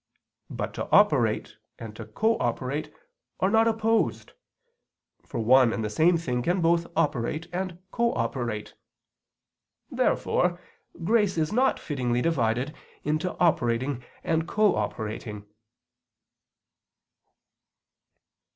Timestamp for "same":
5.91-6.17